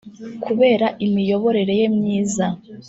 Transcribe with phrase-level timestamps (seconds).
[0.43, 2.45] kubera imiyoborere ye myiza